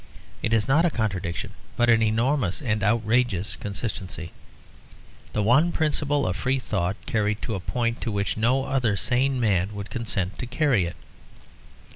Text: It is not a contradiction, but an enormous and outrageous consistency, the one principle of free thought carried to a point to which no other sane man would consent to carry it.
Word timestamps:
It 0.41 0.51
is 0.51 0.67
not 0.67 0.83
a 0.83 0.89
contradiction, 0.89 1.51
but 1.77 1.87
an 1.87 2.01
enormous 2.01 2.59
and 2.59 2.83
outrageous 2.83 3.55
consistency, 3.55 4.31
the 5.33 5.43
one 5.43 5.71
principle 5.71 6.25
of 6.25 6.35
free 6.35 6.57
thought 6.57 6.95
carried 7.05 7.39
to 7.43 7.53
a 7.53 7.59
point 7.59 8.01
to 8.01 8.11
which 8.11 8.35
no 8.35 8.63
other 8.63 8.97
sane 8.97 9.39
man 9.39 9.75
would 9.75 9.91
consent 9.91 10.39
to 10.39 10.47
carry 10.47 10.85
it. 10.85 10.95